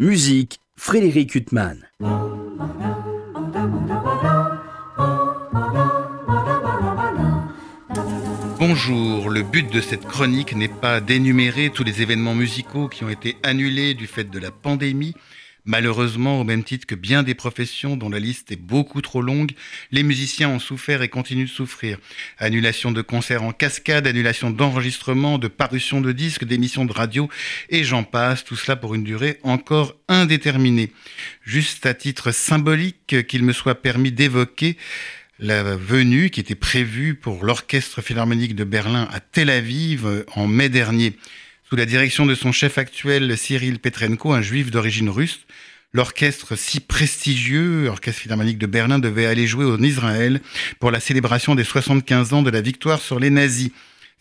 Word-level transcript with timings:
Musique, 0.00 0.60
Frédéric 0.76 1.34
Huttman. 1.34 1.88
Bonjour, 8.60 9.28
le 9.28 9.42
but 9.42 9.72
de 9.72 9.80
cette 9.80 10.06
chronique 10.06 10.54
n'est 10.54 10.68
pas 10.68 11.00
d'énumérer 11.00 11.70
tous 11.70 11.82
les 11.82 12.00
événements 12.00 12.36
musicaux 12.36 12.86
qui 12.86 13.02
ont 13.02 13.08
été 13.08 13.38
annulés 13.42 13.94
du 13.94 14.06
fait 14.06 14.30
de 14.30 14.38
la 14.38 14.52
pandémie, 14.52 15.14
Malheureusement, 15.68 16.40
au 16.40 16.44
même 16.44 16.64
titre 16.64 16.86
que 16.86 16.94
bien 16.94 17.22
des 17.22 17.34
professions 17.34 17.98
dont 17.98 18.08
la 18.08 18.20
liste 18.20 18.50
est 18.50 18.56
beaucoup 18.56 19.02
trop 19.02 19.20
longue, 19.20 19.52
les 19.92 20.02
musiciens 20.02 20.48
ont 20.48 20.58
souffert 20.58 21.02
et 21.02 21.10
continuent 21.10 21.44
de 21.44 21.50
souffrir. 21.50 21.98
Annulation 22.38 22.90
de 22.90 23.02
concerts 23.02 23.42
en 23.42 23.52
cascade, 23.52 24.06
annulation 24.06 24.48
d'enregistrements, 24.50 25.36
de 25.36 25.46
parution 25.46 26.00
de 26.00 26.10
disques, 26.12 26.46
d'émissions 26.46 26.86
de 26.86 26.92
radio, 26.94 27.28
et 27.68 27.84
j'en 27.84 28.02
passe, 28.02 28.44
tout 28.44 28.56
cela 28.56 28.76
pour 28.76 28.94
une 28.94 29.04
durée 29.04 29.40
encore 29.42 29.94
indéterminée. 30.08 30.90
Juste 31.44 31.84
à 31.84 31.92
titre 31.92 32.30
symbolique 32.30 33.26
qu'il 33.26 33.44
me 33.44 33.52
soit 33.52 33.82
permis 33.82 34.10
d'évoquer 34.10 34.78
la 35.38 35.76
venue 35.76 36.30
qui 36.30 36.40
était 36.40 36.54
prévue 36.54 37.14
pour 37.14 37.44
l'Orchestre 37.44 38.00
philharmonique 38.00 38.54
de 38.54 38.64
Berlin 38.64 39.06
à 39.12 39.20
Tel 39.20 39.50
Aviv 39.50 40.24
en 40.34 40.46
mai 40.46 40.70
dernier. 40.70 41.12
Sous 41.68 41.76
la 41.76 41.84
direction 41.84 42.24
de 42.24 42.34
son 42.34 42.50
chef 42.50 42.78
actuel, 42.78 43.36
Cyril 43.36 43.78
Petrenko, 43.78 44.32
un 44.32 44.40
juif 44.40 44.70
d'origine 44.70 45.10
russe, 45.10 45.40
l'orchestre 45.92 46.56
si 46.56 46.80
prestigieux, 46.80 47.84
l'Orchestre 47.84 48.22
Philharmonique 48.22 48.56
de 48.56 48.66
Berlin, 48.66 48.98
devait 48.98 49.26
aller 49.26 49.46
jouer 49.46 49.66
en 49.66 49.82
Israël 49.82 50.40
pour 50.80 50.90
la 50.90 50.98
célébration 50.98 51.54
des 51.54 51.64
75 51.64 52.32
ans 52.32 52.40
de 52.40 52.48
la 52.48 52.62
victoire 52.62 53.02
sur 53.02 53.20
les 53.20 53.28
nazis. 53.28 53.70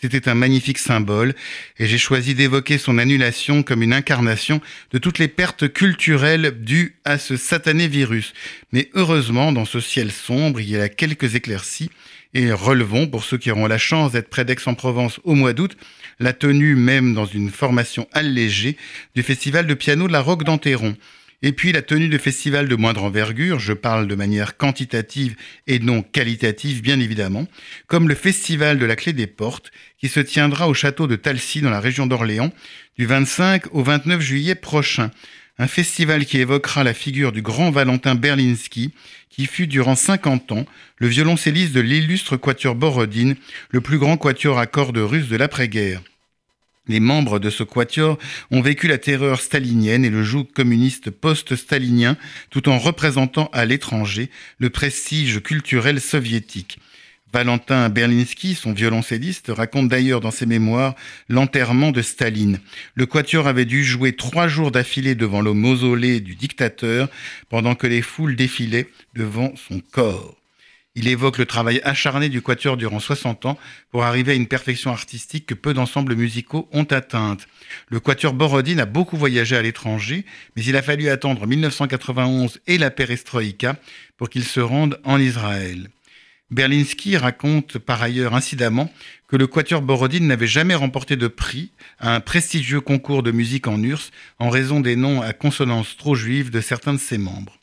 C'était 0.00 0.26
un 0.30 0.34
magnifique 0.34 0.78
symbole 0.78 1.34
et 1.78 1.86
j'ai 1.86 1.98
choisi 1.98 2.34
d'évoquer 2.34 2.78
son 2.78 2.96
annulation 2.96 3.62
comme 3.62 3.82
une 3.82 3.92
incarnation 3.92 4.62
de 4.92 4.96
toutes 4.96 5.18
les 5.18 5.28
pertes 5.28 5.70
culturelles 5.70 6.62
dues 6.62 6.96
à 7.04 7.18
ce 7.18 7.36
satané 7.36 7.88
virus. 7.88 8.32
Mais 8.72 8.88
heureusement, 8.94 9.52
dans 9.52 9.66
ce 9.66 9.80
ciel 9.80 10.10
sombre, 10.12 10.60
il 10.60 10.70
y 10.70 10.78
a 10.78 10.88
quelques 10.88 11.34
éclaircies 11.34 11.90
et 12.34 12.52
relevons, 12.52 13.06
pour 13.06 13.24
ceux 13.24 13.38
qui 13.38 13.50
auront 13.50 13.66
la 13.66 13.78
chance 13.78 14.12
d'être 14.12 14.28
près 14.28 14.44
d'Aix-en-Provence 14.44 15.20
au 15.24 15.34
mois 15.34 15.52
d'août, 15.52 15.76
la 16.18 16.32
tenue 16.32 16.74
même 16.74 17.14
dans 17.14 17.26
une 17.26 17.50
formation 17.50 18.08
allégée 18.12 18.76
du 19.14 19.22
festival 19.22 19.66
de 19.66 19.74
piano 19.74 20.06
de 20.06 20.12
la 20.12 20.20
Roque 20.20 20.44
d'Anteron. 20.44 20.96
Et 21.42 21.52
puis 21.52 21.72
la 21.72 21.82
tenue 21.82 22.08
de 22.08 22.16
festival 22.16 22.68
de 22.68 22.74
moindre 22.76 23.02
envergure, 23.02 23.58
je 23.58 23.74
parle 23.74 24.08
de 24.08 24.14
manière 24.14 24.56
quantitative 24.56 25.36
et 25.66 25.78
non 25.78 26.02
qualitative 26.02 26.80
bien 26.80 26.98
évidemment, 27.00 27.46
comme 27.86 28.08
le 28.08 28.14
festival 28.14 28.78
de 28.78 28.86
la 28.86 28.96
clé 28.96 29.12
des 29.12 29.26
portes 29.26 29.70
qui 29.98 30.08
se 30.08 30.20
tiendra 30.20 30.68
au 30.68 30.74
château 30.74 31.06
de 31.06 31.16
Talcy 31.16 31.60
dans 31.60 31.70
la 31.70 31.80
région 31.80 32.06
d'Orléans 32.06 32.52
du 32.96 33.04
25 33.06 33.74
au 33.74 33.82
29 33.82 34.20
juillet 34.20 34.54
prochain. 34.54 35.10
Un 35.56 35.68
festival 35.68 36.26
qui 36.26 36.38
évoquera 36.38 36.82
la 36.82 36.94
figure 36.94 37.30
du 37.30 37.40
grand 37.40 37.70
Valentin 37.70 38.16
Berlinski, 38.16 38.92
qui 39.30 39.46
fut 39.46 39.68
durant 39.68 39.94
50 39.94 40.50
ans 40.50 40.66
le 40.98 41.06
violoncelliste 41.06 41.72
de 41.72 41.80
l'illustre 41.80 42.36
quatuor 42.36 42.74
Borodine, 42.74 43.36
le 43.70 43.80
plus 43.80 43.98
grand 43.98 44.16
quatuor 44.16 44.58
à 44.58 44.66
cordes 44.66 44.98
russe 44.98 45.28
de 45.28 45.36
l'après-guerre. 45.36 46.02
Les 46.88 46.98
membres 46.98 47.38
de 47.38 47.50
ce 47.50 47.62
quatuor 47.62 48.18
ont 48.50 48.62
vécu 48.62 48.88
la 48.88 48.98
terreur 48.98 49.40
stalinienne 49.40 50.04
et 50.04 50.10
le 50.10 50.24
joug 50.24 50.44
communiste 50.44 51.10
post-stalinien 51.10 52.16
tout 52.50 52.68
en 52.68 52.78
représentant 52.78 53.48
à 53.52 53.64
l'étranger 53.64 54.30
le 54.58 54.70
prestige 54.70 55.40
culturel 55.40 56.00
soviétique. 56.00 56.78
Valentin 57.34 57.88
Berlinski, 57.88 58.54
son 58.54 58.72
violoncelliste, 58.72 59.48
raconte 59.48 59.88
d'ailleurs 59.88 60.20
dans 60.20 60.30
ses 60.30 60.46
mémoires 60.46 60.94
l'enterrement 61.28 61.90
de 61.90 62.00
Staline. 62.00 62.60
Le 62.94 63.06
quatuor 63.06 63.48
avait 63.48 63.64
dû 63.64 63.82
jouer 63.82 64.12
trois 64.12 64.46
jours 64.46 64.70
d'affilée 64.70 65.16
devant 65.16 65.40
le 65.40 65.52
mausolée 65.52 66.20
du 66.20 66.36
dictateur 66.36 67.08
pendant 67.48 67.74
que 67.74 67.88
les 67.88 68.02
foules 68.02 68.36
défilaient 68.36 68.86
devant 69.16 69.52
son 69.56 69.80
corps. 69.80 70.36
Il 70.94 71.08
évoque 71.08 71.38
le 71.38 71.44
travail 71.44 71.80
acharné 71.82 72.28
du 72.28 72.40
quatuor 72.40 72.76
durant 72.76 73.00
60 73.00 73.46
ans 73.46 73.58
pour 73.90 74.04
arriver 74.04 74.30
à 74.30 74.36
une 74.36 74.46
perfection 74.46 74.92
artistique 74.92 75.46
que 75.46 75.54
peu 75.54 75.74
d'ensembles 75.74 76.14
musicaux 76.14 76.68
ont 76.70 76.84
atteinte. 76.84 77.48
Le 77.88 77.98
quatuor 77.98 78.32
Borodine 78.32 78.78
a 78.78 78.86
beaucoup 78.86 79.16
voyagé 79.16 79.56
à 79.56 79.62
l'étranger, 79.62 80.24
mais 80.54 80.62
il 80.62 80.76
a 80.76 80.82
fallu 80.82 81.08
attendre 81.08 81.48
1991 81.48 82.60
et 82.68 82.78
la 82.78 82.92
perestroïka 82.92 83.74
pour 84.16 84.30
qu'il 84.30 84.44
se 84.44 84.60
rende 84.60 85.00
en 85.02 85.18
Israël. 85.18 85.88
Berlinski 86.54 87.16
raconte 87.16 87.78
par 87.78 88.00
ailleurs 88.00 88.34
incidemment 88.34 88.92
que 89.26 89.34
le 89.34 89.48
Quatuor 89.48 89.82
Borodine 89.82 90.28
n'avait 90.28 90.46
jamais 90.46 90.76
remporté 90.76 91.16
de 91.16 91.26
prix 91.26 91.72
à 91.98 92.14
un 92.14 92.20
prestigieux 92.20 92.80
concours 92.80 93.24
de 93.24 93.32
musique 93.32 93.66
en 93.66 93.82
URSS 93.82 94.12
en 94.38 94.50
raison 94.50 94.78
des 94.78 94.94
noms 94.94 95.20
à 95.20 95.32
consonance 95.32 95.96
trop 95.96 96.14
juive 96.14 96.50
de 96.50 96.60
certains 96.60 96.94
de 96.94 96.98
ses 96.98 97.18
membres. 97.18 97.58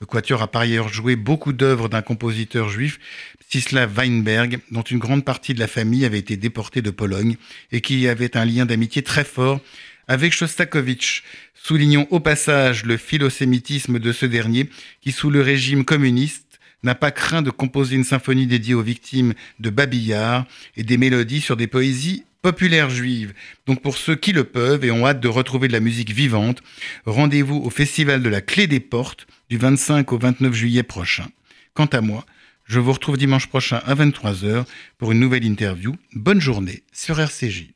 Le 0.00 0.06
Quatuor 0.06 0.42
a 0.42 0.48
par 0.48 0.62
ailleurs 0.62 0.88
joué 0.88 1.14
beaucoup 1.14 1.52
d'œuvres 1.52 1.88
d'un 1.88 2.02
compositeur 2.02 2.68
juif, 2.68 2.98
Stislav 3.46 3.96
Weinberg, 3.96 4.58
dont 4.72 4.82
une 4.82 4.98
grande 4.98 5.24
partie 5.24 5.54
de 5.54 5.60
la 5.60 5.68
famille 5.68 6.04
avait 6.04 6.18
été 6.18 6.36
déportée 6.36 6.82
de 6.82 6.90
Pologne 6.90 7.36
et 7.70 7.80
qui 7.80 8.08
avait 8.08 8.36
un 8.36 8.44
lien 8.44 8.66
d'amitié 8.66 9.02
très 9.02 9.24
fort 9.24 9.60
avec 10.08 10.32
Shostakovich. 10.32 11.22
Soulignons 11.54 12.08
au 12.10 12.18
passage 12.18 12.84
le 12.84 12.96
philosémitisme 12.96 14.00
de 14.00 14.12
ce 14.12 14.26
dernier 14.26 14.68
qui, 15.00 15.12
sous 15.12 15.30
le 15.30 15.42
régime 15.42 15.84
communiste, 15.84 16.51
n'a 16.82 16.94
pas 16.94 17.10
craint 17.10 17.42
de 17.42 17.50
composer 17.50 17.96
une 17.96 18.04
symphonie 18.04 18.46
dédiée 18.46 18.74
aux 18.74 18.82
victimes 18.82 19.34
de 19.60 19.70
Babillard 19.70 20.46
et 20.76 20.82
des 20.82 20.98
mélodies 20.98 21.40
sur 21.40 21.56
des 21.56 21.66
poésies 21.66 22.24
populaires 22.42 22.90
juives. 22.90 23.32
Donc 23.66 23.80
pour 23.80 23.96
ceux 23.96 24.16
qui 24.16 24.32
le 24.32 24.44
peuvent 24.44 24.84
et 24.84 24.90
ont 24.90 25.06
hâte 25.06 25.20
de 25.20 25.28
retrouver 25.28 25.68
de 25.68 25.72
la 25.72 25.80
musique 25.80 26.10
vivante, 26.10 26.62
rendez-vous 27.06 27.56
au 27.56 27.70
Festival 27.70 28.22
de 28.22 28.28
la 28.28 28.40
Clé 28.40 28.66
des 28.66 28.80
Portes 28.80 29.26
du 29.48 29.56
25 29.56 30.12
au 30.12 30.18
29 30.18 30.52
juillet 30.52 30.82
prochain. 30.82 31.28
Quant 31.74 31.86
à 31.86 32.00
moi, 32.00 32.26
je 32.64 32.80
vous 32.80 32.92
retrouve 32.92 33.16
dimanche 33.16 33.46
prochain 33.46 33.80
à 33.86 33.94
23h 33.94 34.64
pour 34.98 35.12
une 35.12 35.20
nouvelle 35.20 35.44
interview. 35.44 35.94
Bonne 36.14 36.40
journée 36.40 36.82
sur 36.92 37.20
RCJ. 37.20 37.68